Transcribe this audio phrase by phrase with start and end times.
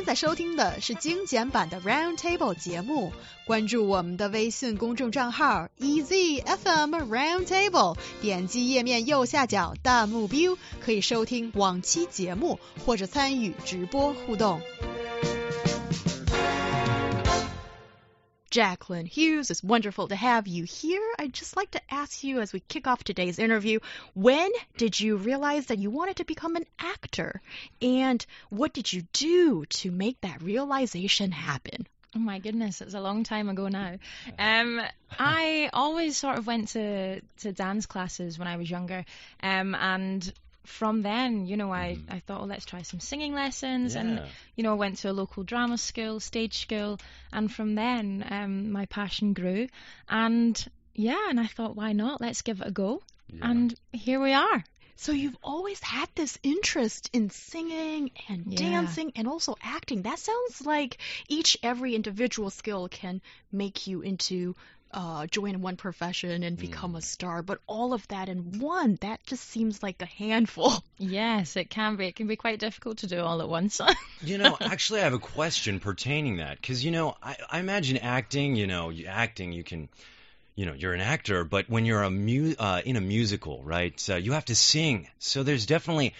[0.00, 3.12] 现在收听的是精简版的 Round Table 节目，
[3.46, 14.62] 关注我们的微信公众账号 EZFM Round Table，点击页面右下角弹幕 view，可以收听往期节目或者参与直播互动。
[18.50, 21.02] Jacqueline Hughes, it's wonderful to have you here.
[21.18, 23.78] I'd just like to ask you as we kick off today's interview,
[24.14, 27.40] when did you realize that you wanted to become an actor?
[27.80, 31.86] And what did you do to make that realization happen?
[32.16, 33.96] Oh my goodness, it's a long time ago now.
[34.36, 34.82] Um,
[35.16, 39.04] I always sort of went to, to dance classes when I was younger,
[39.44, 40.32] um, and
[40.64, 44.20] from then, you know, I, I thought, oh, let's try some singing lessons, and
[44.56, 46.98] you know, I went to a local drama school, stage school,
[47.32, 49.68] and from then, um, my passion grew,
[50.08, 50.62] and
[50.94, 52.20] yeah, and I thought, why not?
[52.20, 53.50] Let's give it a go, Yeah.
[53.50, 54.64] and here we are.
[54.96, 58.70] So you've always had this interest in singing and Yeah.
[58.70, 60.02] dancing and also acting.
[60.02, 64.54] That sounds like each every individual skill can make you into
[64.92, 69.24] uh, join one profession and become a star, but all of that in one, that
[69.24, 70.72] just seems like a handful.
[71.02, 72.06] Yes, it can be.
[72.06, 73.80] It can be quite difficult to do all at once.
[74.22, 77.96] You know, actually, I have a question pertaining that because you know, I, I imagine
[77.96, 78.54] acting.
[78.54, 79.88] You know, acting, you can,
[80.56, 84.08] you know, you're an actor, but when you're a mu- uh, in a musical, right?
[84.10, 86.12] Uh, you have to sing, so there's definitely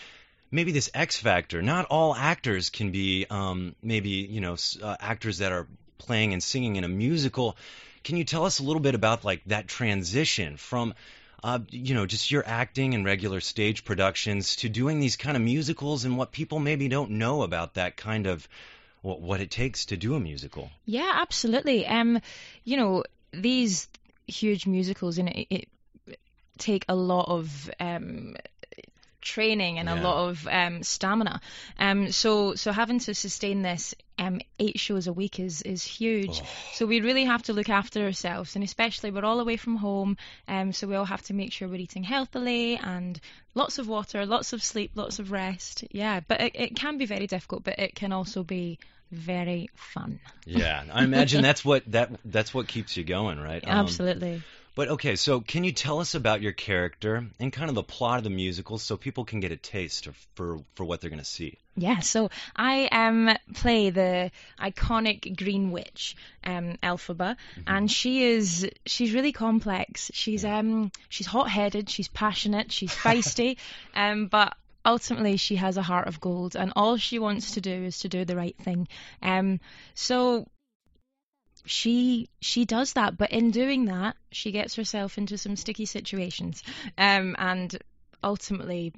[0.51, 1.61] maybe this X factor.
[1.61, 5.67] Not all actors can be, um, maybe you know, uh, actors that are
[5.99, 7.57] playing and singing in a musical.
[8.05, 10.95] Can you tell us a little bit about like that transition from?
[11.43, 15.43] Uh, you know, just your acting and regular stage productions to doing these kind of
[15.43, 18.47] musicals and what people maybe don't know about that kind of
[19.01, 20.71] what, what it takes to do a musical.
[20.85, 21.87] Yeah, absolutely.
[21.87, 22.21] Um,
[22.65, 23.89] you know, these
[24.27, 25.69] huge musicals, and it, it
[26.59, 28.37] take a lot of um
[29.21, 31.41] training and a lot of um stamina.
[31.79, 36.41] Um, so so having to sustain this um eight shows a week is is huge.
[36.43, 36.47] Oh.
[36.75, 40.17] So we really have to look after ourselves, and especially we're all away from home.
[40.49, 43.21] Um, so we all have to make sure we're eating healthily and
[43.55, 45.85] lots of water, lots of sleep, lots of rest.
[45.91, 48.79] Yeah, but it, it can be very difficult, but it can also be
[49.11, 50.21] very fun.
[50.47, 53.63] Yeah, I imagine that's what that that's what keeps you going, right?
[53.65, 54.43] Um, Absolutely.
[54.75, 58.19] But okay, so can you tell us about your character and kind of the plot
[58.19, 61.19] of the musical so people can get a taste of, for for what they're going
[61.19, 61.59] to see?
[61.77, 64.31] Yeah, so I um play the
[64.61, 67.37] iconic Green Witch, um, Elphaba,
[67.67, 70.11] and she is she's really complex.
[70.15, 73.57] She's um she's hot headed, she's passionate, she's feisty,
[73.95, 77.71] um, but ultimately she has a heart of gold and all she wants to do
[77.71, 78.89] is to do the right thing.
[79.23, 79.61] Um
[79.95, 80.47] so
[81.71, 86.63] she she does that, but in doing that, she gets herself into some sticky situations.
[86.99, 87.77] Um and
[88.23, 88.93] ultimately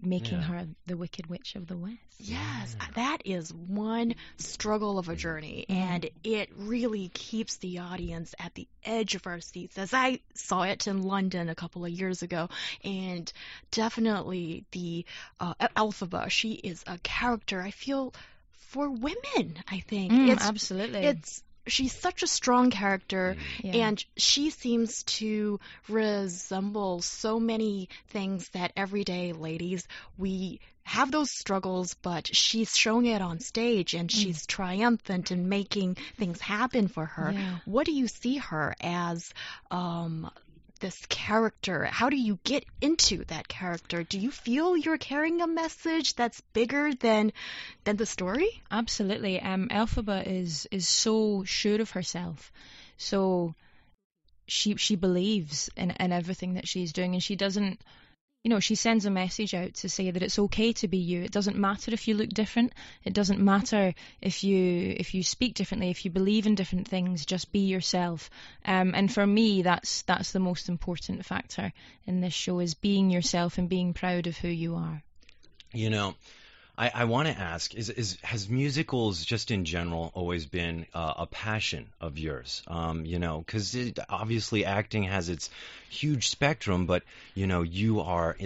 [0.00, 0.44] making Yeah.
[0.46, 1.98] her the wicked witch of the west.
[2.20, 8.54] Yes, that is one struggle of a journey, and it really keeps the audience at
[8.54, 9.76] the edge of our seats.
[9.78, 12.48] As I saw it in London a couple of years ago,
[12.84, 13.32] and
[13.70, 15.04] definitely the
[15.40, 18.14] uh, Elphaba, she is a character I feel
[18.70, 19.56] for women.
[19.68, 21.00] I think Mm, it's absolutely.
[21.04, 23.86] it's she's such a strong character Yeah.
[23.88, 29.86] and she seems to resemble so many things that everyday ladies
[30.16, 35.96] we have those struggles but she's showing it on stage and she's triumphant in making
[36.16, 37.58] things happen for her Yeah.
[37.66, 39.32] what do you see her as
[39.70, 40.30] um
[40.80, 45.46] this character how do you get into that character do you feel you're carrying a
[45.46, 47.32] message that's bigger than
[47.84, 49.40] than the story Absolutely.
[49.40, 52.52] Um, Elphaba is is so sure of herself,
[52.96, 53.54] so
[54.46, 57.80] she she believes in in everything that she's doing, and she doesn't.
[58.44, 61.22] You know, she sends a message out to say that it's okay to be you.
[61.22, 62.72] It doesn't matter if you look different.
[63.04, 65.90] It doesn't matter if you if you speak differently.
[65.90, 68.30] If you believe in different things, just be yourself.
[68.64, 71.72] Um, and for me, that's that's the most important factor
[72.06, 75.02] in this show is being yourself and being proud of who you are.
[75.72, 76.14] You know,
[76.78, 81.14] I, I want to ask: is, is has musicals just in general always been uh,
[81.18, 82.62] a passion of yours?
[82.68, 83.76] Um, you know, because
[84.08, 85.50] obviously acting has its
[85.90, 87.02] huge spectrum, but
[87.34, 88.36] you know, you are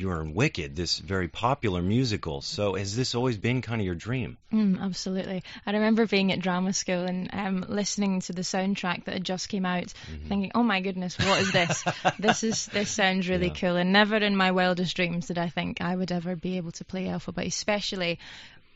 [0.00, 2.40] you're in Wicked, this very popular musical.
[2.40, 4.38] So has this always been kind of your dream?
[4.52, 5.42] Mm, absolutely.
[5.66, 9.48] I remember being at drama school and um, listening to the soundtrack that had just
[9.48, 9.92] came out,
[10.28, 11.84] thinking, "Oh my goodness, what is this?
[12.18, 13.54] this is this sounds really Yeah.
[13.60, 16.72] cool." And never in my wildest dreams did I think I would ever be able
[16.72, 18.18] to play Elphaba, especially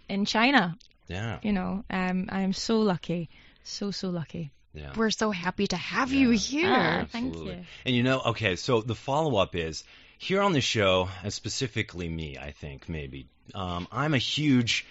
[0.08, 0.76] in China.
[1.08, 3.28] Yeah, You know, um, I am so lucky,
[3.64, 4.52] so so lucky.
[4.74, 4.92] yeah.
[4.96, 7.56] we're so happy to have you here Ah, thank Absolutely.
[7.56, 7.64] you.
[7.84, 9.84] And you know, okay, so the follow up is
[10.22, 13.26] here on the show, and specifically me, I think maybe.
[13.56, 14.86] Um, I'm a huge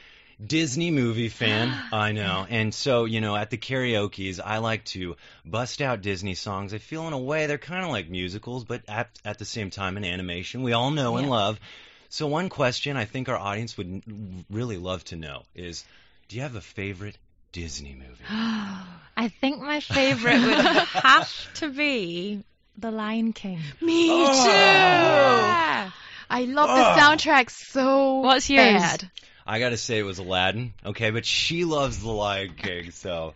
[0.46, 2.46] Disney movie fan, I know.
[2.50, 6.74] And so, you know, at the karaoke's, I like to bust out Disney songs.
[6.74, 9.70] I feel in a way they're kind of like musicals, but at, at the same
[9.70, 11.62] time an animation we all know and love.
[12.10, 15.86] So one question I think our audience would really love to know is,
[16.28, 17.18] do you have a favorite
[17.54, 18.26] Disney movie?
[18.30, 22.44] I think my favorite would have to be
[22.78, 23.60] The Lion King.
[23.82, 24.44] Me Oh.
[24.44, 24.50] too.
[24.50, 25.92] Yeah.
[26.30, 26.76] I love Oh.
[26.76, 28.82] the soundtrack so What's yours?
[28.82, 29.12] bad.
[29.46, 33.34] I gotta say it was Aladdin, okay, but she loves The Lion King, so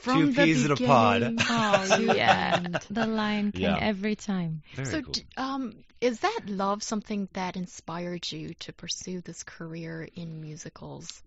[0.00, 1.20] From two the peas in a pod.
[1.20, 2.80] beginning Oh to yeah, end.
[2.90, 3.78] The Lion King Yeah.
[3.78, 4.62] every time.
[4.74, 5.12] very So, cool.
[5.12, 11.22] d- um, is that love something that inspired you to pursue this career in musicals?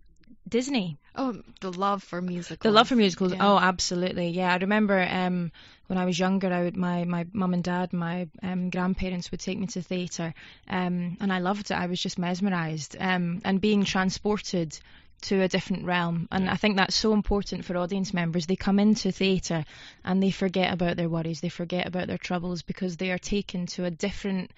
[0.48, 0.98] Disney.
[1.14, 2.62] Oh, the love for musicals.
[2.62, 3.32] The love for musicals.
[3.32, 3.46] Yeah.
[3.46, 4.28] Oh, absolutely.
[4.28, 5.52] Yeah, I remember um,
[5.86, 9.40] when I was younger, I would my my mum and dad, my um, grandparents would
[9.40, 10.34] take me to theatre,
[10.68, 11.74] um, and I loved it.
[11.74, 14.78] I was just mesmerised, um, and being transported
[15.22, 16.28] to a different realm.
[16.30, 16.50] And.
[16.50, 18.46] I think that's so important for audience members.
[18.46, 19.64] They come into theatre
[20.04, 23.66] and they forget about their worries, they forget about their troubles because they are taken
[23.66, 24.50] to a different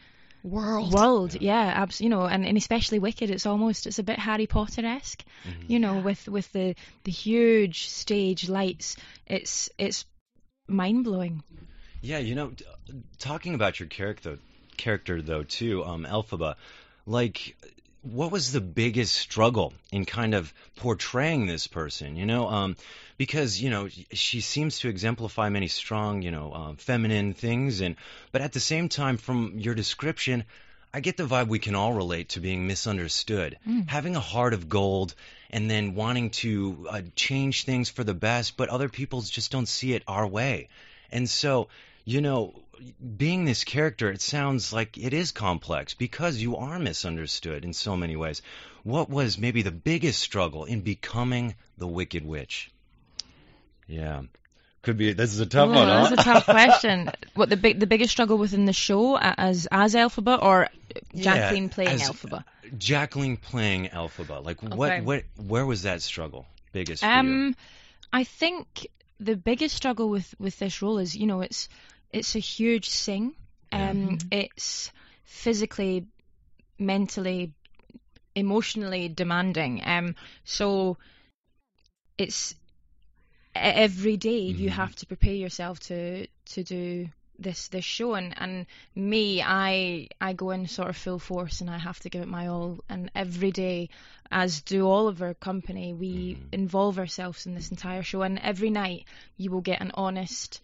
[0.44, 0.92] world.
[0.92, 1.40] world.
[1.40, 4.84] Yeah, abs- you know, and, and especially Wicked, it's almost it's a bit Harry Potter
[4.86, 5.68] esque Mhm.
[5.68, 6.02] you know Yeah.
[6.02, 6.74] with with the
[7.04, 8.96] the huge stage lights
[9.26, 10.04] it's it's
[10.68, 11.42] mind blowing
[12.02, 12.64] Yeah, you know, t-
[13.18, 14.38] talking about your character,
[14.76, 16.54] character though too, um, Elphaba,
[17.06, 17.56] like,
[18.04, 22.16] what was the biggest struggle in kind of portraying this person?
[22.16, 22.76] You know, um,
[23.16, 27.96] because you know she seems to exemplify many strong, you know, um, feminine things, and
[28.30, 30.44] but at the same time, from your description.
[30.96, 33.58] I get the vibe we can all relate to being misunderstood.
[33.68, 33.88] Mm.
[33.88, 35.16] Having a heart of gold
[35.50, 39.66] and then wanting to uh, change things for the best, but other people just don't
[39.66, 40.68] see it our way.
[41.10, 41.66] And so,
[42.04, 42.54] you know,
[43.16, 47.96] being this character, it sounds like it is complex because you are misunderstood in so
[47.96, 48.42] many ways.
[48.82, 52.70] What was maybe the biggest struggle in becoming the Wicked Witch?
[53.86, 54.22] Yeah.
[54.82, 55.12] Could be.
[55.14, 56.14] This is a tough Oh, one, that's huh?
[56.18, 60.42] a tough question what the big the biggest struggle within the show as as Elphaba
[60.42, 60.68] or
[61.14, 62.44] Yeah, Jacqueline playing as- Elphaba
[62.76, 64.44] Jacqueline playing Elphaba.
[64.44, 65.00] Like, what, Okay.
[65.00, 67.12] what, where was that struggle biggest for you?
[67.18, 67.56] um
[68.12, 68.86] I think
[69.20, 71.68] the biggest struggle with with this role is you know it's
[72.14, 73.34] it's a huge sing
[73.72, 73.90] Yeah.
[73.90, 74.92] um it's
[75.24, 76.06] physically
[76.78, 77.52] mentally
[78.34, 80.14] emotionally demanding um
[80.44, 80.96] so
[82.18, 82.54] it's
[83.54, 84.70] every day you Mhm.
[84.70, 87.08] have to prepare yourself to to do
[87.38, 91.70] this this show and and me I I go in sort of full force and
[91.70, 93.90] I have to give it my all and every day
[94.30, 96.48] as do all of our company we Mhm.
[96.52, 99.04] involve ourselves in this entire show and every night
[99.36, 100.60] you will get an honest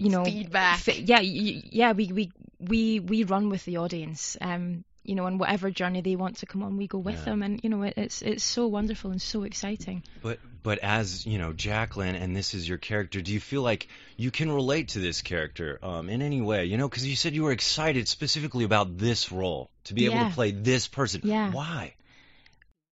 [0.00, 0.78] you know Feedback.
[0.80, 5.24] fi- yeah y- yeah we we we we run with the audience um you know
[5.26, 7.24] on whatever journey they want to come on we go with Yeah.
[7.24, 11.24] them and you know it, it's it's so wonderful and so exciting But but as
[11.24, 13.22] you know, Jacqueline, and this is your character.
[13.22, 13.88] Do you feel like
[14.18, 16.66] you can relate to this character um, in any way?
[16.66, 20.18] You know, because you said you were excited specifically about this role to be able
[20.28, 21.22] to play this person.
[21.24, 21.50] Yeah.
[21.50, 21.94] Why?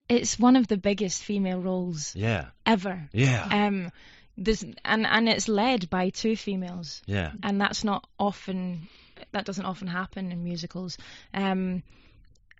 [0.10, 2.48] it's one of the biggest female roles Yeah.
[2.66, 3.48] ever Yeah.
[3.50, 3.92] um
[4.38, 7.32] there's and and it's led by two females Yeah.
[7.44, 8.88] and that's not often
[9.32, 10.98] that doesn't often happen in musicals
[11.34, 11.84] um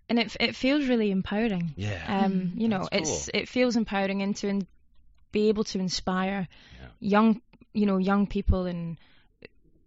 [0.10, 2.04] and it it feels really empowering Yeah.
[2.08, 4.68] um you know That's it's it feels empowering and to in,
[5.32, 6.48] be able to inspire
[6.80, 6.88] Yeah.
[7.00, 7.42] young
[7.74, 8.98] you know young people and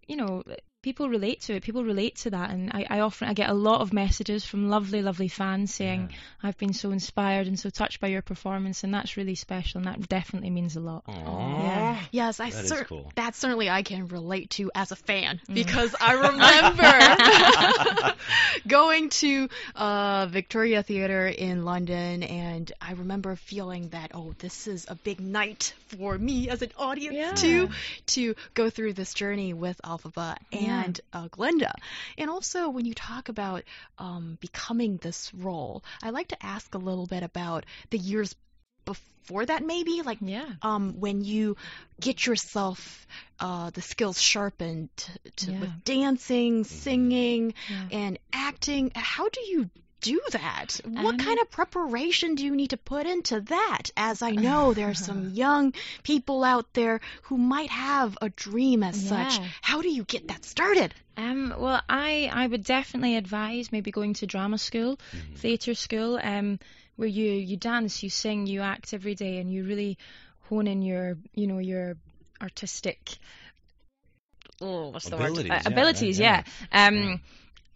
[0.07, 0.43] you know
[0.87, 3.53] people relate to it people relate to that and I, I often I get a
[3.53, 6.17] lot of messages from lovely lovely fans saying Yeah.
[6.47, 9.85] I've been so inspired and so touched by your performance and that's really special and
[9.87, 11.63] that definitely means a lot Aw.
[11.63, 11.99] Yeah.
[12.11, 13.11] Yes, I That is cer- cool.
[13.15, 15.55] that certainly I can relate to as a fan Mm.
[15.55, 18.13] because I remember
[18.67, 24.85] going to uh, Victoria Theatre in London, and I remember feeling that oh, this is
[24.87, 27.31] a big night for me as an audience Yeah.
[27.33, 27.69] too
[28.07, 30.76] to go through this journey with Elphaba Yeah.
[30.83, 31.73] And uh, Glinda.
[32.17, 33.63] And also, when you talk about
[33.97, 38.35] um, becoming this role, I like to ask a little bit about the years
[38.85, 41.55] before that, maybe like yeah um, when you
[41.99, 43.05] get yourself
[43.39, 44.89] uh, the skills sharpened
[45.37, 45.59] to, Yeah.
[45.59, 48.91] with dancing, singing, yeah and acting.
[48.95, 49.69] How do you
[50.01, 50.79] do that?
[50.85, 53.89] What Um, kind of preparation do you need to put into that?
[53.97, 55.73] As I know there are some young
[56.03, 59.39] people out there who might have a dream as such.
[59.61, 60.93] How do you get that started?
[61.17, 65.35] Um, well, I, I would definitely advise maybe going to drama school, Mhm.
[65.37, 66.59] theatre school, um,
[66.95, 69.97] where you, you dance, you sing, you act every day, and you really
[70.49, 71.97] hone in your, you know, your
[72.41, 73.17] artistic,
[74.61, 75.49] oh, what's the Abilities, word?
[75.49, 76.87] Uh, yeah, abilities, yeah, yeah.
[76.87, 77.17] Um, yeah.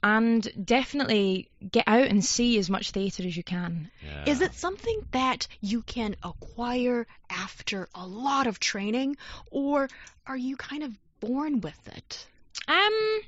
[0.04, 3.92] And definitely get out and see as much theatre as you can.
[4.04, 4.32] Yeah.
[4.32, 9.18] Is it something that you can acquire after a lot of training,
[9.52, 9.90] or
[10.26, 12.28] are you kind of born with it?
[12.68, 13.20] Um,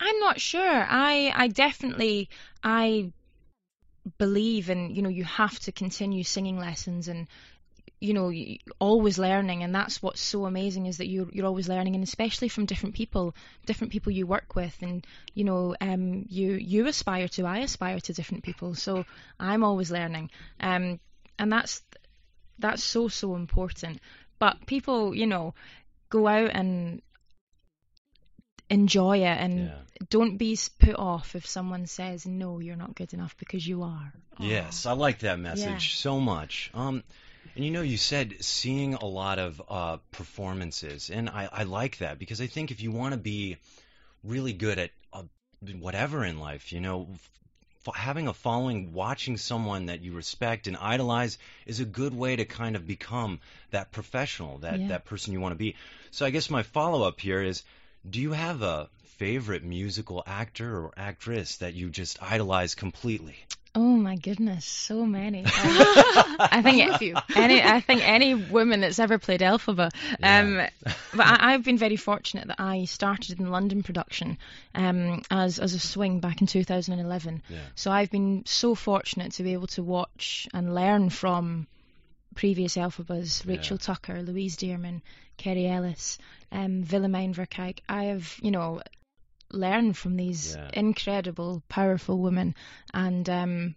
[0.00, 0.86] I'm not sure.
[0.88, 2.28] I I definitely
[2.62, 3.12] I
[4.18, 7.26] believe in you know you have to continue singing lessons and
[8.00, 8.30] you know
[8.78, 12.48] always learning and that's what's so amazing is that you're you're always learning and especially
[12.48, 13.34] from different people
[13.64, 18.00] different people you work with and you know um you you aspire to I aspire
[18.00, 19.04] to different people so
[19.40, 21.00] I'm always learning um
[21.38, 21.82] and that's
[22.58, 24.00] that's so so important
[24.38, 25.54] but people you know
[26.10, 27.00] go out and
[28.68, 29.82] enjoy it and Yeah.
[30.10, 34.12] don't be put off if someone says no you're not good enough because you are
[34.38, 35.96] Yes, I like that message Yeah.
[35.96, 36.70] so much.
[36.74, 37.02] Um,
[37.56, 41.98] and you know, you said seeing a lot of uh, performances, and I, I like
[41.98, 43.56] that because I think if you want to be
[44.22, 45.22] really good at uh,
[45.78, 47.08] whatever in life, you know,
[47.86, 52.36] f- having a following, watching someone that you respect and idolize is a good way
[52.36, 54.88] to kind of become that professional, that Yeah.
[54.88, 55.76] that person you want to be.
[56.10, 57.62] So I guess my follow up here is,
[58.08, 63.36] do you have a favorite musical actor or actress that you just idolize completely?
[63.76, 66.80] Oh my goodness so many I think
[67.36, 69.90] any I think any woman that's ever played Elphaba.
[70.22, 70.62] Um,
[71.14, 74.38] but I, I've been very fortunate that I started in London production
[74.74, 77.42] um, as as a swing back in 2011.
[77.48, 77.58] Yeah.
[77.74, 81.66] So I've been so fortunate to be able to watch and learn from
[82.34, 83.86] previous Elphabas, Rachel Yeah.
[83.86, 85.02] Tucker, Louise Dearman,
[85.36, 86.18] Kerry Ellis,
[86.50, 87.80] um, Willemijn Verkaik.
[87.88, 88.80] I have, you know,
[89.50, 90.70] learned from these Yeah.
[90.72, 92.54] incredible, powerful women,
[92.92, 93.74] and um,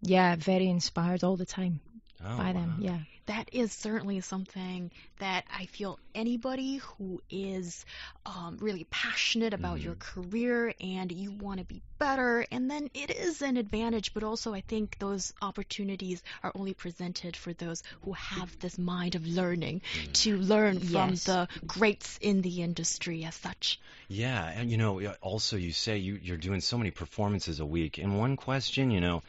[0.00, 1.80] yeah, very inspired all the time
[2.24, 2.76] Oh, by them.
[2.78, 2.84] wow.
[2.84, 2.98] Yeah.
[3.26, 7.84] That is certainly something that I feel anybody who is
[8.26, 13.10] um, really passionate about your career and you want to be better, and then it
[13.10, 18.12] is an advantage, but also I think those opportunities are only presented for those who
[18.14, 19.82] have this mind of learning
[20.14, 21.24] to learn from Yes.
[21.24, 23.78] the greats in the industry as such.
[24.08, 27.98] Yeah, and you know, also you say you, you're doing so many performances a week,
[27.98, 29.22] and one question, you know,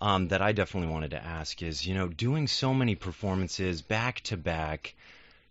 [0.00, 4.20] um, that I definitely wanted to ask is, you know, doing so many performances back
[4.22, 4.94] to back,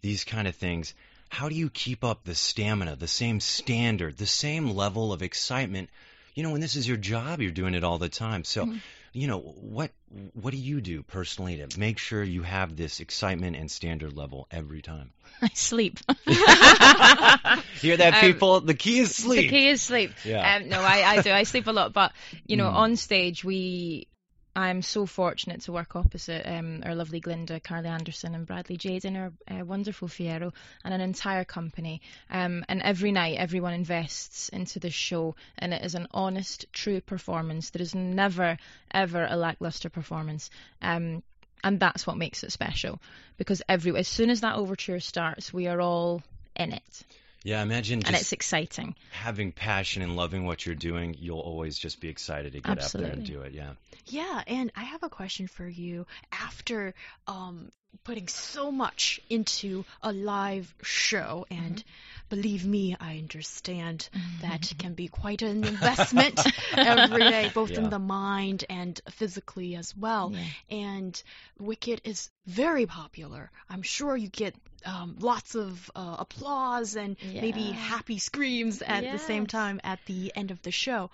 [0.01, 0.93] these kind of things,
[1.29, 5.89] how do you keep up the stamina, the same standard, the same level of excitement?
[6.35, 8.43] You know, when this is your job, you're doing it all the time.
[8.43, 8.67] So,
[9.13, 9.91] you know, what
[10.33, 14.47] what do you do personally to make sure you have this excitement and standard level
[14.51, 15.11] every time?
[15.41, 15.99] I sleep.
[16.25, 18.61] Hear that, Um, people?
[18.61, 19.41] The key is sleep.
[19.41, 20.11] The key is sleep.
[20.25, 20.55] Yeah.
[20.55, 21.31] Um, no, I, I do.
[21.31, 22.11] I sleep a lot, but
[22.47, 22.73] you know, Mm.
[22.75, 24.07] on stage we.
[24.55, 29.01] I'm so fortunate to work opposite um, our lovely Glinda, Carly Anderson, and Bradley Jade
[29.01, 29.17] Jaden,
[29.49, 32.01] our uh, wonderful Fiyero, and an entire company.
[32.29, 37.01] Um, and every night, everyone invests into the show, and it is an honest, true
[37.01, 37.71] performance.
[37.71, 38.57] There is never,
[38.91, 40.51] ever a lackluster performance.
[40.81, 41.23] Um,
[41.63, 42.99] and that's what makes it special,
[43.37, 46.21] because every as soon as that overture starts, we are all
[46.55, 47.03] in it,
[47.43, 48.95] Yeah, imagine and just it's exciting.
[49.11, 51.15] having passion and loving what you're doing.
[51.19, 53.53] You'll always just be excited to get out there and do it.
[53.53, 53.73] Yeah.
[54.05, 56.07] Yeah, and I have a question for you.
[56.31, 56.93] After
[57.27, 57.69] um,
[58.03, 61.83] putting so much into a live show, and
[62.29, 64.09] believe me, I understand
[64.41, 66.39] that can be quite an investment
[66.75, 67.79] every day, both Yeah.
[67.79, 70.33] in the mind and physically as well.
[70.33, 70.77] Yeah.
[70.77, 71.23] And
[71.59, 73.51] Wicked is very popular.
[73.69, 79.19] I'm sure you get um, lots of uh, applause and maybe happy screams at the
[79.19, 81.09] same time at the end of the show.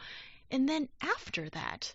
[0.51, 1.93] And then after that,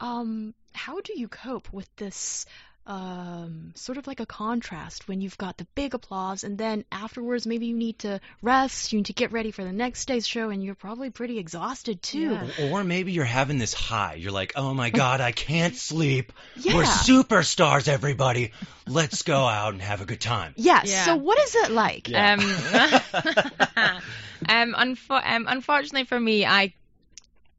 [0.00, 2.46] um, how do you cope with this
[2.84, 7.46] um, sort of like a contrast when you've got the big applause and then afterwards
[7.46, 10.50] maybe you need to rest, you need to get ready for the next day's show,
[10.50, 12.38] and you're probably pretty exhausted too.
[12.58, 12.70] Yeah.
[12.70, 14.14] Or maybe you're having this high.
[14.14, 16.32] You're like, oh my God, I can't sleep.
[16.56, 18.52] We're superstars, everybody.
[18.88, 20.54] Let's go out and have a good time.
[20.56, 21.04] Yeah, Yeah.
[21.04, 22.08] So what is it like?
[22.12, 22.32] Yeah.
[22.34, 22.40] Um,
[24.48, 26.74] um, unfo- um, unfortunately for me, I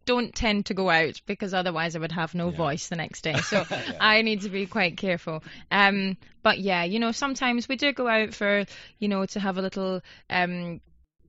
[0.05, 2.57] don't tend to go out because otherwise I would have no Yeah.
[2.57, 3.35] voice the next day.
[3.41, 3.65] So
[3.99, 5.43] I need to be quite careful.
[5.71, 8.65] Um, but yeah, you know, sometimes we do go out for,
[8.99, 10.81] you know, to have a little um,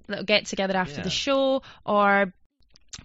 [0.08, 1.04] little get together after Yeah.
[1.04, 2.32] the show, or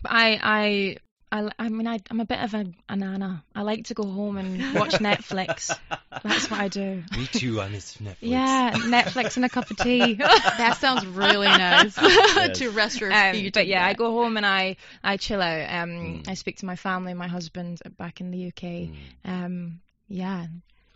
[0.06, 0.98] I I.
[1.32, 3.44] I, I mean, I, I'm a bit of a, a nana.
[3.54, 5.78] I like to go home and watch Netflix.
[6.24, 7.04] That's what I do.
[7.16, 7.62] Me too.
[7.62, 8.16] I miss Netflix.
[8.22, 10.16] Yeah, Netflix and a cup of tea.
[10.60, 11.94] That sounds really nice
[12.60, 13.54] to rest your Um, feet.
[13.54, 15.70] but and yeah, I go home and I I chill out.
[15.84, 16.28] Um, Mm.
[16.28, 18.64] I speak to my family, my husband back in the UK.
[18.64, 18.96] Mm.
[19.26, 20.48] Um, yeah,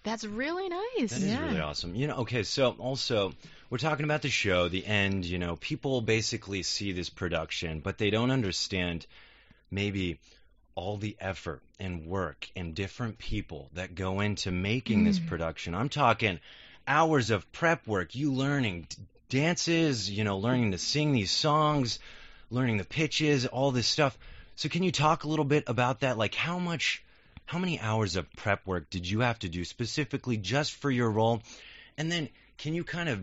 [0.03, 1.11] That's really nice.
[1.11, 1.45] That is Yeah.
[1.45, 1.95] really awesome.
[1.95, 3.33] You know, okay, so also
[3.69, 7.97] we're talking about the show, the end, you know, people basically see this production, but
[7.97, 9.05] they don't understand
[9.73, 10.19] maybe
[10.75, 15.27] all the effort and work and different people that go into making this Mm.
[15.27, 15.75] production.
[15.75, 16.39] I'm talking
[16.87, 18.97] hours of prep work, you learning d-
[19.29, 21.99] dances, you know, learning to sing these songs,
[22.49, 24.17] learning the pitches, all this stuff.
[24.55, 26.17] So can you talk a little bit about that?
[26.17, 27.03] Like how much
[27.45, 31.11] how many hours of prep work did you have to do specifically just for your
[31.11, 31.41] role?
[31.97, 33.21] And then can you kind of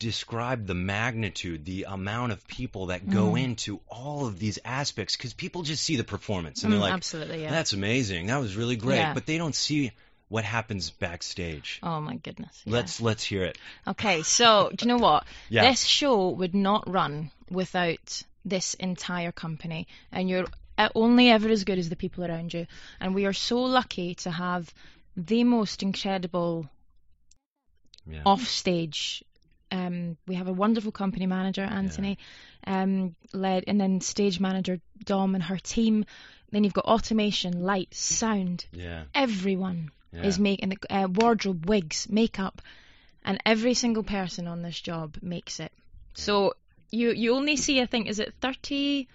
[0.00, 3.42] describe the magnitude, the amount of people that go Mm.
[3.44, 6.92] into all of these aspects cuz people just see the performance and they're Mm, like
[6.94, 7.50] absolutely, yeah.
[7.50, 8.26] that's amazing.
[8.26, 9.14] That was really great, Yeah.
[9.14, 9.92] but they don't see
[10.28, 11.78] what happens backstage.
[11.82, 12.62] Oh my goodness.
[12.64, 12.72] yeah.
[12.72, 13.58] Let's let's hear it.
[13.86, 15.24] Okay, so do you know what?
[15.50, 15.70] Yeah.
[15.70, 20.46] This show would not run without this entire company, and you're
[20.78, 22.66] uh, only ever as good as the people around you.
[23.00, 24.72] And we are so lucky to have
[25.14, 26.70] the most incredible
[28.10, 28.22] Yeah.
[28.24, 29.22] offstage.
[29.70, 32.18] Um, we have a wonderful company manager, Anthony,
[32.66, 36.04] um, led, and then stage manager Dom and her team.
[36.50, 38.66] Then you've got automation, lights, sound.
[38.72, 39.04] Yeah.
[39.14, 40.26] Everyone Yeah.
[40.26, 42.62] is making the uh, wardrobe, wigs, makeup,
[43.24, 45.72] and every single person on this job makes it.
[46.14, 46.54] So
[46.90, 49.06] you you only see, I think, is it 30,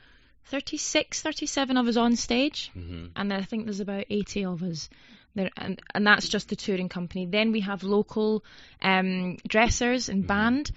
[0.46, 4.64] 36, 37 of us on stage, hmm and then I think there's about 80 of
[4.64, 4.90] us.
[5.36, 7.26] There, and, and that's just the touring company.
[7.26, 8.44] Then we have local
[8.82, 10.28] um, dressers and Mhm.
[10.28, 10.72] band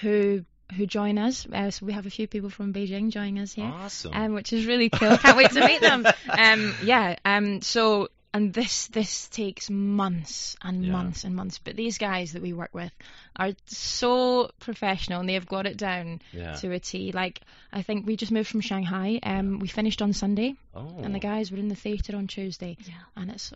[0.00, 0.44] who
[0.76, 1.46] who join us.
[1.52, 4.12] Uh, so we have a few people from Beijing joining us here Awesome.
[4.14, 5.18] um, which is really cool.
[5.18, 6.06] Can't wait to meet them.
[6.28, 7.16] Um, yeah.
[7.26, 10.92] Um, so and this this takes months and Yeah.
[10.92, 11.58] months and months.
[11.58, 12.90] But these guys that we work with
[13.36, 16.54] are so professional and they have got it down yeah.
[16.54, 17.12] to a T.
[17.12, 19.20] Like I think we just moved from Shanghai.
[19.22, 21.00] Um, we finished on Sunday oh.
[21.02, 22.94] and the guys were in the theatre on Tuesday, Yeah.
[23.14, 23.52] and it's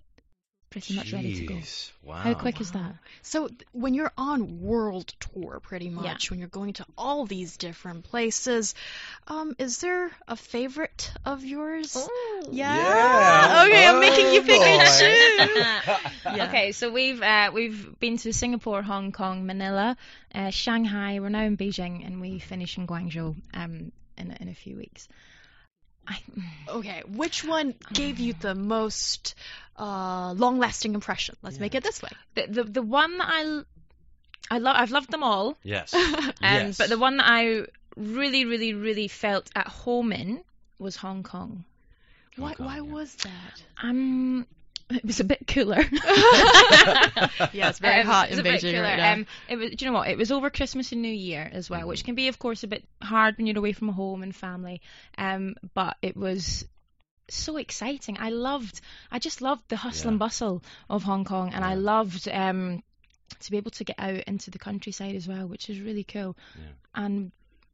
[0.70, 1.54] pretty much ready to go.
[1.54, 1.90] Jeez.
[2.02, 2.14] Wow.
[2.16, 2.94] How quick is that?
[3.22, 5.90] So th- when you're on world tour, pretty Yeah.
[5.92, 8.74] much, when you're going to all these different places,
[9.28, 11.96] um, is there a favorite of yours?
[12.50, 12.74] Yeah.
[12.74, 13.64] Yeah.
[13.66, 16.36] Okay, I'm making you pick and Oh, choose.
[16.36, 16.46] Yeah.
[16.48, 19.96] Okay, so we've uh, we've been to Singapore, Hong Kong, Manila,
[20.34, 21.20] uh, Shanghai.
[21.20, 25.08] We're now in Beijing, and we finish in Guangzhou um, in in a few weeks.
[26.08, 26.18] I,
[26.68, 29.34] Okay, which one gave you the most
[29.78, 31.36] uh, long-lasting impression?
[31.42, 31.60] Let's Yeah.
[31.62, 32.10] make it this way.
[32.34, 33.64] the, the the one that
[34.50, 35.92] I love I've loved them all, Yes.
[35.94, 36.78] um, yes.
[36.78, 40.42] but the one that I really really really felt at home in
[40.78, 41.64] was Hong Kong.
[42.36, 42.54] why?
[42.54, 42.80] Kong, why yeah.
[42.82, 43.62] was that?
[43.82, 44.46] Um,
[44.90, 45.82] it was a bit cooler.
[47.52, 49.12] Yeah, it's very Um, hot in Beijing right now.
[49.14, 50.08] Um, it was, do you know what?
[50.08, 52.66] It was over Christmas and New Year as well, which can be, of course, a
[52.68, 54.80] bit hard when you're away from home and family.
[55.18, 56.66] Um, but it was
[57.28, 58.16] so exciting.
[58.18, 60.10] I loved, I just loved the hustle Yeah.
[60.10, 62.82] and bustle of Hong Kong, and I loved um,
[63.40, 66.36] to be able to get out into the countryside as well, which is really cool.
[66.56, 66.68] Yeah.
[66.94, 67.32] And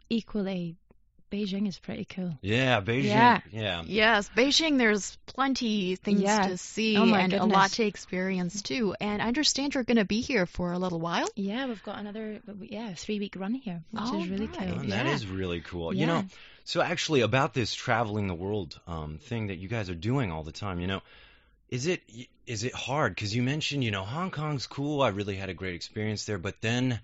[0.08, 0.76] equally,
[1.32, 2.36] Beijing is pretty cool.
[2.42, 3.04] yeah, Beijing.
[3.04, 3.40] Yeah.
[3.50, 3.82] Yeah.
[3.86, 6.48] Yes, Beijing, there's plenty things Yeah.
[6.48, 8.94] to see Oh my and a lot to experience too.
[9.00, 11.26] And I understand you're going to be here for a little while.
[11.34, 14.58] Yeah, we've got another, yeah, three week run here, which All is really right.
[14.58, 14.78] cool.
[14.80, 15.14] Oh, That Yeah.
[15.14, 15.94] is really cool.
[15.94, 16.00] Yeah.
[16.00, 16.24] You know,
[16.64, 20.42] so actually about this traveling the world um, thing that you guys are doing all
[20.42, 21.00] the time, you know,
[21.70, 22.02] is it
[22.46, 23.14] is it hard?
[23.14, 25.00] Because you mentioned, you know, Hong Kong's cool.
[25.00, 27.00] I really had a great experience there, but then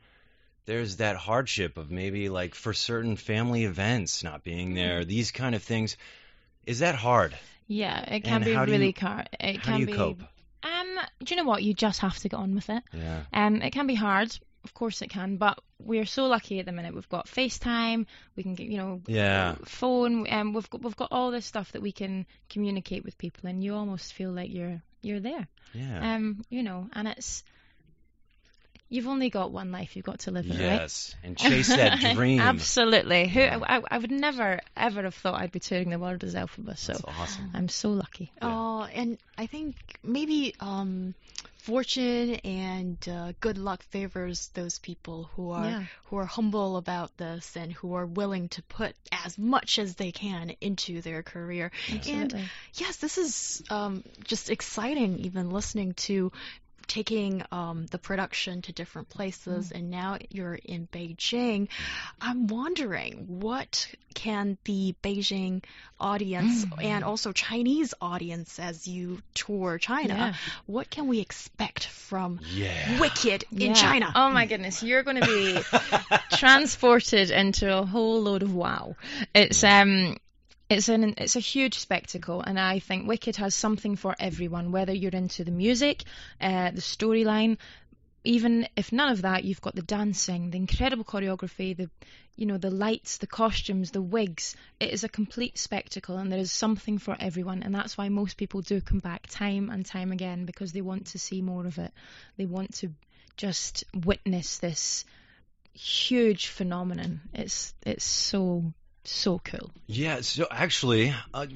[0.68, 5.54] there's that hardship of maybe like for certain family events not being there, these kind
[5.54, 5.96] of things.
[6.66, 7.34] Is that hard?
[7.66, 9.28] Yeah, it can And be really hard.
[9.40, 9.92] It How can do you be.
[9.94, 10.20] cope?
[10.62, 11.62] Um, do you know what?
[11.62, 12.82] You just have to get on with it.
[12.92, 13.22] Yeah.
[13.32, 14.36] Um, it can be hard.
[14.64, 16.94] Of course it can, but we're so lucky at the minute.
[16.94, 18.04] We've got FaceTime.
[18.36, 19.54] We can get, you know, Yeah.
[19.64, 20.30] phone.
[20.30, 23.64] Um, we've got we've got all this stuff that we can communicate with people, and
[23.64, 25.48] you almost feel like you're you're there.
[25.72, 26.14] Yeah.
[26.14, 27.42] Um, you know, and it's
[28.88, 29.96] you've only got one life.
[29.96, 30.60] You've got to live it, right?
[30.80, 31.14] yes.
[31.22, 32.40] And chase that dream.
[32.40, 33.28] Absolutely.
[33.28, 33.58] Who Yeah.
[33.62, 36.76] I, I would never ever have thought I'd be touring the world as Elphaba.
[36.76, 37.50] So awesome.
[37.54, 38.32] I'm so lucky.
[38.42, 38.48] Yeah.
[38.54, 41.14] Oh, and I think maybe um,
[41.58, 45.84] fortune and uh, good luck favors those people who are Yeah.
[46.04, 50.12] who are humble about this and who are willing to put as much as they
[50.12, 51.70] can into their career.
[52.08, 55.18] And yes, this is um, just exciting.
[55.20, 56.32] Even listening to
[56.88, 61.68] taking um, the production to different places, and now you're in Beijing.
[62.20, 65.62] I'm wondering what can the Beijing
[66.00, 66.84] audience Mm.
[66.84, 70.34] and also Chinese audience, as you tour China, Yeah.
[70.66, 72.98] what can we expect from Yeah.
[73.00, 74.10] Wicked in China?
[74.14, 75.60] Oh my goodness, you're going to be
[76.36, 78.96] transported into a whole load of wow.
[79.34, 80.16] It's um
[80.68, 84.92] it's an it's a huge spectacle and I think Wicked has something for everyone whether
[84.92, 86.04] you're into the music,
[86.40, 87.56] uh, the storyline,
[88.24, 91.88] even if none of that, you've got the dancing, the incredible choreography, the
[92.36, 94.54] you know the lights, the costumes, the wigs.
[94.78, 98.36] It is a complete spectacle, and there is something for everyone, and that's why most
[98.36, 101.78] people do come back time and time again because they want to see more of
[101.78, 101.92] it.
[102.36, 102.90] They want to
[103.36, 105.04] just witness this
[105.72, 107.22] huge phenomenon.
[107.32, 108.74] It's it's so
[109.10, 109.70] so cool.
[109.86, 111.46] Yeah, so actually, uh,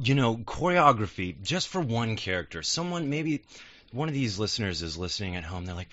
[0.00, 2.62] you know, choreography just for one character.
[2.62, 3.42] Someone maybe
[3.92, 5.64] one of these listeners is listening at home.
[5.64, 5.90] They're like,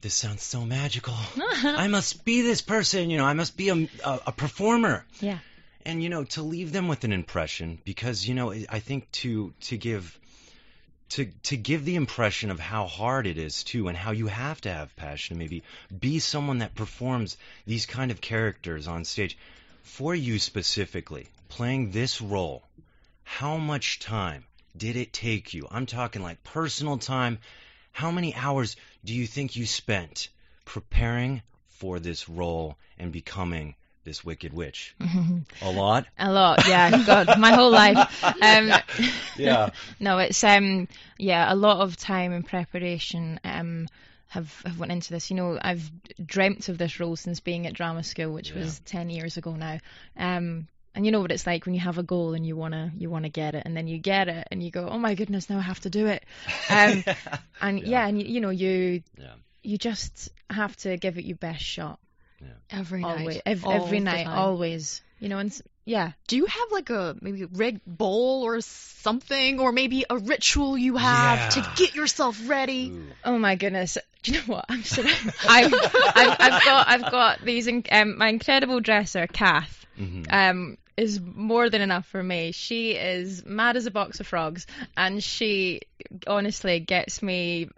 [0.00, 1.14] "This sounds so magical.
[1.36, 3.10] I must be this person.
[3.10, 5.38] You know, I must be a, a, a performer." Yeah.
[5.84, 9.54] And you know, to leave them with an impression, because you know, I think to
[9.62, 10.18] to give
[11.10, 14.60] to to give the impression of how hard it is too, and how you have
[14.62, 15.38] to have passion.
[15.38, 15.62] Maybe
[15.98, 19.38] be someone that performs these kind of characters on stage
[19.88, 22.62] for you specifically, playing this role,
[23.24, 24.44] how much time
[24.76, 25.66] did it take you?
[25.70, 27.38] I'm talking like personal time.
[27.90, 30.28] How many hours do you think you spent
[30.64, 33.74] preparing for this role and becoming
[34.04, 34.94] this wicked witch?
[35.62, 36.06] A lot?
[36.18, 37.02] A lot, yeah.
[37.04, 38.24] God, my whole life.
[38.42, 38.72] Um,
[39.36, 39.70] Yeah.
[40.00, 40.86] no, it's um,
[41.18, 43.40] yeah, a lot of time and preparation.
[43.42, 43.88] Um,
[44.28, 45.30] have, have went into this.
[45.30, 45.90] You know, I've
[46.24, 48.58] dreamt of this role since being at drama school, which Yeah.
[48.60, 49.78] was ten years ago now.
[50.16, 52.92] Um, and you know what it's like when you have a goal and you wanna
[52.96, 55.48] you wanna get it, and then you get it, and you go, oh my goodness,
[55.48, 56.24] now I have to do it.
[56.70, 57.04] Um,
[57.60, 59.34] and yeah, and you, you know you Yeah.
[59.62, 61.98] you just have to give it your best shot
[62.70, 63.20] Every night.
[63.20, 64.38] always, ev- all every night, time.
[64.38, 65.00] always.
[65.20, 69.58] You know, and yeah, Do you have like a maybe a rigged bowl or something,
[69.60, 71.48] or maybe a ritual you have Yeah.
[71.48, 72.90] to get yourself ready?
[72.90, 73.04] Ooh.
[73.24, 73.96] Oh my goodness!
[74.22, 74.66] Do you know what?
[74.68, 75.02] I'm so
[75.48, 79.86] I've, I've, I've got I've got these in, um, my incredible dresser, Kath.
[79.98, 80.26] Mhm.
[80.32, 82.50] Um, is more than enough for me.
[82.52, 85.80] She is mad as a box of frogs, and she
[86.26, 87.68] honestly gets me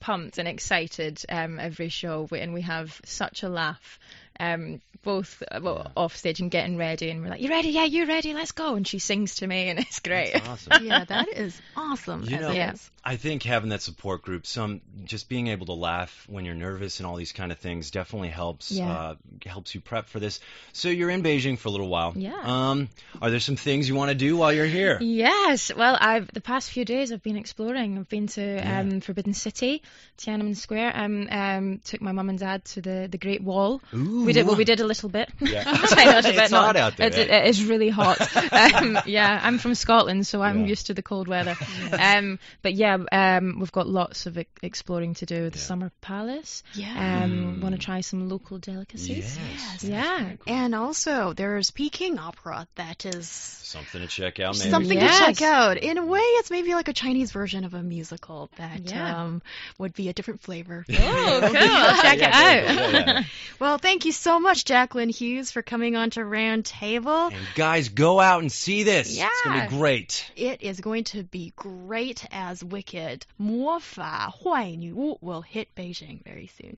[0.00, 3.98] pumped and excited um, every show, and we have such a laugh.
[4.38, 5.92] Um, both uh, well, Yeah.
[5.96, 7.68] off stage and getting ready, and we're like, "You ready?
[7.70, 8.34] Yeah, you ready?
[8.34, 10.32] Let's go!" And she sings to me, and it's great.
[10.34, 10.84] That's awesome.
[10.86, 12.24] yeah, that is awesome.
[12.24, 12.74] You know, it Yeah.
[13.02, 17.00] I think having that support group, some just being able to laugh when you're nervous
[17.00, 18.92] and all these kind of things definitely helps Yeah.
[18.92, 19.14] uh,
[19.46, 20.38] helps you prep for this.
[20.74, 22.12] So you're in Beijing for a little while.
[22.14, 22.38] Yeah.
[22.42, 22.88] Um,
[23.22, 24.98] are there some things you want to do while you're here?
[25.00, 27.96] Yes, well, I've the past few days I've been exploring.
[27.98, 28.80] I've been to Yeah.
[28.80, 29.82] um, Forbidden City,
[30.18, 30.92] Tiananmen Square.
[30.94, 33.80] Um, um, took my mum and dad to the, the Great Wall.
[33.94, 34.56] Ooh, We did well.
[34.56, 35.28] We did a little bit.
[35.40, 35.64] Yeah.
[35.94, 36.40] Tiny little bit.
[36.42, 37.38] It's not- hot out there, It, eh?
[37.38, 38.18] it is really hot.
[38.52, 40.66] um, yeah, I'm from Scotland, so I'm Yeah.
[40.74, 41.56] used to the cold weather.
[41.98, 45.50] um, but yeah, um, we've got lots of exploring to do.
[45.50, 45.64] The Yeah.
[45.70, 46.62] Summer Palace.
[46.74, 47.22] Yeah.
[47.24, 47.62] Um, Mm.
[47.62, 49.38] want to try some local delicacies.
[49.38, 49.84] Yes.
[49.84, 50.32] Yeah.
[50.46, 54.70] And also, there's Peking opera that is Something to check out, maybe.
[54.70, 55.18] something Yes.
[55.18, 55.76] to check out.
[55.78, 59.22] In a way, it's maybe like a Chinese version of a musical that Yeah.
[59.22, 59.42] um,
[59.78, 60.84] would be a different flavor.
[60.90, 61.50] Oh, cool.
[61.52, 62.84] Check Yeah, it very cool.
[62.86, 62.92] out.
[63.06, 63.22] Yeah, yeah.
[63.60, 67.27] Well, thank you so much, Jacqueline Hughes, for coming on to Round Table.
[67.27, 69.09] And guys, go out and see this.
[69.17, 69.67] It's gonna Yeah.
[69.69, 70.31] be great.
[70.35, 73.25] It is going to be great as Wicked.
[73.37, 76.73] 魔法坏女巫 will hit Beijing very soon.